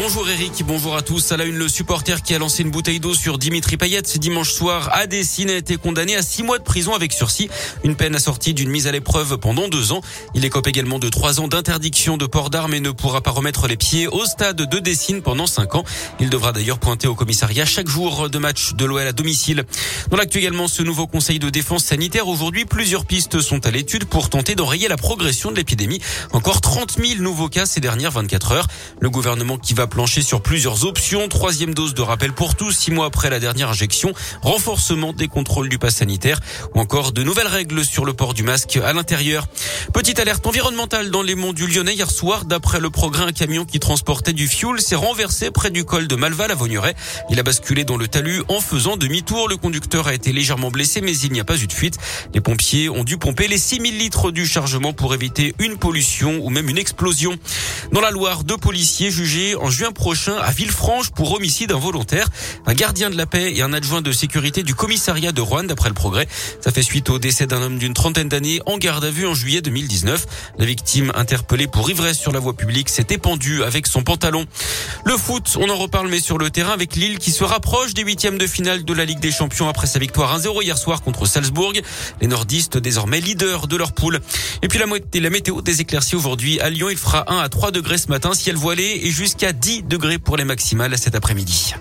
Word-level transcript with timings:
Bonjour 0.00 0.28
Eric, 0.28 0.62
bonjour 0.64 0.96
à 0.96 1.02
tous. 1.02 1.32
À 1.32 1.36
la 1.36 1.44
une, 1.44 1.56
le 1.56 1.68
supporter 1.68 2.22
qui 2.22 2.32
a 2.32 2.38
lancé 2.38 2.62
une 2.62 2.70
bouteille 2.70 3.00
d'eau 3.00 3.14
sur 3.14 3.36
Dimitri 3.36 3.76
Payet 3.76 4.00
dimanche 4.02 4.52
soir 4.52 4.90
à 4.92 5.08
Dessine 5.08 5.50
a 5.50 5.56
été 5.56 5.76
condamné 5.76 6.14
à 6.14 6.22
six 6.22 6.44
mois 6.44 6.58
de 6.58 6.62
prison 6.62 6.94
avec 6.94 7.12
sursis. 7.12 7.50
Une 7.82 7.96
peine 7.96 8.14
assortie 8.14 8.54
d'une 8.54 8.70
mise 8.70 8.86
à 8.86 8.92
l'épreuve 8.92 9.38
pendant 9.38 9.66
deux 9.66 9.90
ans. 9.90 10.00
Il 10.34 10.44
écope 10.44 10.68
également 10.68 11.00
de 11.00 11.08
trois 11.08 11.40
ans 11.40 11.48
d'interdiction 11.48 12.16
de 12.16 12.26
port 12.26 12.48
d'armes 12.48 12.74
et 12.74 12.80
ne 12.80 12.92
pourra 12.92 13.22
pas 13.22 13.32
remettre 13.32 13.66
les 13.66 13.76
pieds 13.76 14.06
au 14.06 14.24
stade 14.24 14.56
de 14.56 14.78
Dessine 14.78 15.20
pendant 15.20 15.48
cinq 15.48 15.74
ans. 15.74 15.82
Il 16.20 16.30
devra 16.30 16.52
d'ailleurs 16.52 16.78
pointer 16.78 17.08
au 17.08 17.16
commissariat 17.16 17.66
chaque 17.66 17.88
jour 17.88 18.30
de 18.30 18.38
match 18.38 18.74
de 18.74 18.84
l'OL 18.84 19.04
à 19.04 19.12
domicile. 19.12 19.64
Dans 20.10 20.16
l'actu 20.16 20.38
également, 20.38 20.68
ce 20.68 20.84
nouveau 20.84 21.08
conseil 21.08 21.40
de 21.40 21.50
défense 21.50 21.84
sanitaire. 21.84 22.28
Aujourd'hui, 22.28 22.66
plusieurs 22.66 23.04
pistes 23.04 23.40
sont 23.40 23.66
à 23.66 23.72
l'étude 23.72 24.04
pour 24.04 24.30
tenter 24.30 24.54
d'enrayer 24.54 24.86
la 24.86 24.96
progression 24.96 25.50
de 25.50 25.56
l'épidémie. 25.56 26.00
Encore 26.32 26.60
30 26.60 26.98
000 27.04 27.20
nouveaux 27.20 27.48
cas 27.48 27.66
ces 27.66 27.80
dernières 27.80 28.12
24 28.12 28.52
heures. 28.52 28.66
Le 29.00 29.10
gouvernement 29.10 29.58
qui 29.58 29.74
va 29.74 29.87
plancher 29.88 30.22
sur 30.22 30.40
plusieurs 30.40 30.84
options. 30.84 31.28
Troisième 31.28 31.74
dose 31.74 31.94
de 31.94 32.02
rappel 32.02 32.32
pour 32.32 32.54
tous, 32.54 32.72
six 32.72 32.90
mois 32.90 33.06
après 33.06 33.30
la 33.30 33.40
dernière 33.40 33.70
injection. 33.70 34.12
Renforcement 34.42 35.12
des 35.12 35.28
contrôles 35.28 35.68
du 35.68 35.78
pass 35.78 35.96
sanitaire 35.96 36.40
ou 36.74 36.80
encore 36.80 37.12
de 37.12 37.22
nouvelles 37.22 37.46
règles 37.46 37.84
sur 37.84 38.04
le 38.04 38.12
port 38.12 38.34
du 38.34 38.42
masque 38.42 38.78
à 38.84 38.92
l'intérieur. 38.92 39.46
Petite 39.92 40.20
alerte 40.20 40.46
environnementale 40.46 41.10
dans 41.10 41.22
les 41.22 41.34
monts 41.34 41.52
du 41.52 41.66
Lyonnais 41.66 41.94
hier 41.94 42.10
soir. 42.10 42.44
D'après 42.44 42.80
le 42.80 42.90
progrès, 42.90 43.24
un 43.24 43.32
camion 43.32 43.64
qui 43.64 43.80
transportait 43.80 44.32
du 44.32 44.46
fioul 44.46 44.80
s'est 44.80 44.94
renversé 44.94 45.50
près 45.50 45.70
du 45.70 45.84
col 45.84 46.06
de 46.06 46.16
Malval 46.16 46.50
à 46.50 46.54
Vaugneray. 46.54 46.94
Il 47.30 47.40
a 47.40 47.42
basculé 47.42 47.84
dans 47.84 47.96
le 47.96 48.08
talus 48.08 48.42
en 48.48 48.60
faisant 48.60 48.96
demi-tour. 48.96 49.48
Le 49.48 49.56
conducteur 49.56 50.06
a 50.06 50.14
été 50.14 50.32
légèrement 50.32 50.70
blessé, 50.70 51.00
mais 51.00 51.16
il 51.16 51.32
n'y 51.32 51.40
a 51.40 51.44
pas 51.44 51.56
eu 51.56 51.66
de 51.66 51.72
fuite. 51.72 51.98
Les 52.34 52.40
pompiers 52.40 52.88
ont 52.88 53.04
dû 53.04 53.18
pomper 53.18 53.48
les 53.48 53.58
6000 53.58 53.98
litres 53.98 54.30
du 54.30 54.46
chargement 54.46 54.92
pour 54.92 55.14
éviter 55.14 55.54
une 55.58 55.76
pollution 55.76 56.40
ou 56.42 56.50
même 56.50 56.68
une 56.68 56.78
explosion. 56.78 57.36
Dans 57.92 58.00
la 58.00 58.10
Loire, 58.10 58.44
deux 58.44 58.56
policiers 58.56 59.10
jugés 59.10 59.54
en 59.68 59.70
juin 59.70 59.92
prochain 59.92 60.34
à 60.36 60.50
Villefranche 60.50 61.10
pour 61.10 61.30
homicide 61.32 61.72
involontaire. 61.72 62.26
Un 62.64 62.72
gardien 62.72 63.10
de 63.10 63.18
la 63.18 63.26
paix 63.26 63.52
et 63.54 63.60
un 63.60 63.74
adjoint 63.74 64.00
de 64.00 64.12
sécurité 64.12 64.62
du 64.62 64.74
commissariat 64.74 65.30
de 65.30 65.42
Rouen 65.42 65.64
d'après 65.64 65.90
le 65.90 65.94
progrès. 65.94 66.26
Ça 66.62 66.72
fait 66.72 66.82
suite 66.82 67.10
au 67.10 67.18
décès 67.18 67.46
d'un 67.46 67.60
homme 67.60 67.76
d'une 67.76 67.92
trentaine 67.92 68.30
d'années 68.30 68.62
en 68.64 68.78
garde 68.78 69.04
à 69.04 69.10
vue 69.10 69.26
en 69.26 69.34
juillet 69.34 69.60
2019. 69.60 70.24
La 70.56 70.64
victime 70.64 71.12
interpellée 71.14 71.66
pour 71.66 71.90
ivresse 71.90 72.18
sur 72.18 72.32
la 72.32 72.38
voie 72.38 72.56
publique 72.56 72.88
s'est 72.88 73.08
épandue 73.10 73.62
avec 73.62 73.86
son 73.86 74.02
pantalon. 74.02 74.46
Le 75.04 75.18
foot, 75.18 75.58
on 75.60 75.68
en 75.68 75.76
reparle 75.76 76.08
mais 76.08 76.20
sur 76.20 76.38
le 76.38 76.48
terrain 76.48 76.72
avec 76.72 76.96
Lille 76.96 77.18
qui 77.18 77.30
se 77.30 77.44
rapproche 77.44 77.92
des 77.92 78.04
huitièmes 78.04 78.38
de 78.38 78.46
finale 78.46 78.86
de 78.86 78.94
la 78.94 79.04
Ligue 79.04 79.20
des 79.20 79.32
Champions 79.32 79.68
après 79.68 79.86
sa 79.86 79.98
victoire 79.98 80.40
1-0 80.40 80.62
hier 80.62 80.78
soir 80.78 81.02
contre 81.02 81.26
Salzbourg. 81.26 81.74
Les 82.22 82.26
nordistes 82.26 82.78
désormais 82.78 83.20
leaders 83.20 83.66
de 83.66 83.76
leur 83.76 83.92
poule. 83.92 84.20
Et 84.62 84.68
puis 84.68 84.78
la, 84.78 84.86
la 84.86 85.30
météo 85.30 85.60
des 85.60 85.82
éclaircies 85.82 86.16
aujourd'hui 86.16 86.58
à 86.60 86.70
Lyon, 86.70 86.88
il 86.90 86.96
fera 86.96 87.30
1 87.30 87.40
à 87.40 87.50
3 87.50 87.70
degrés 87.70 87.98
ce 87.98 88.08
matin, 88.08 88.32
ciel 88.32 88.56
voilé 88.56 89.00
et 89.02 89.10
jusqu'à 89.10 89.52
10 89.60 89.82
degrés 89.82 90.18
pour 90.18 90.36
les 90.36 90.44
maximales 90.44 90.96
cet 90.96 91.14
après-midi. 91.14 91.74